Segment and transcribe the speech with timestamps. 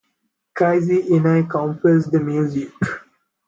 [0.57, 2.69] Keiji Inai composed the music.